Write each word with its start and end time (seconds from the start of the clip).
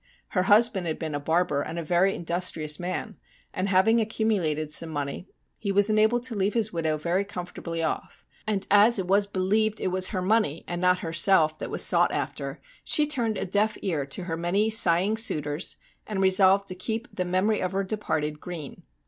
Her 0.29 0.41
husband 0.41 0.87
had 0.87 0.97
been 0.97 1.13
a 1.13 1.19
barber 1.19 1.61
and 1.61 1.77
a 1.77 1.83
very 1.83 2.15
industrious 2.15 2.79
man, 2.79 3.17
and, 3.53 3.69
having 3.69 3.99
accumulated 4.01 4.73
some 4.73 4.89
money, 4.89 5.27
he 5.59 5.71
was 5.71 5.91
enabled 5.91 6.23
to 6.23 6.33
leave 6.35 6.55
his 6.55 6.73
widow 6.73 6.97
very 6.97 7.23
comfortably 7.23 7.83
off; 7.83 8.25
and 8.47 8.65
as 8.71 8.97
it 8.97 9.05
was 9.05 9.27
believed 9.27 9.79
it 9.79 9.89
was 9.89 10.07
her 10.07 10.23
money 10.23 10.63
and 10.67 10.81
not 10.81 10.97
herself 11.05 11.59
that 11.59 11.69
was 11.69 11.85
sought 11.85 12.11
after, 12.11 12.59
she 12.83 13.05
turned 13.05 13.37
a 13.37 13.45
deaf 13.45 13.77
ear 13.83 14.07
to 14.07 14.23
her 14.23 14.35
many 14.35 14.71
sighing 14.71 15.17
suitors, 15.17 15.77
and 16.07 16.19
resolved 16.19 16.67
to 16.69 16.73
keep 16.73 17.07
the 17.15 17.23
memory 17.23 17.61
of 17.61 17.73
her 17.73 17.83
departed 17.83 18.39
green. 18.39 18.81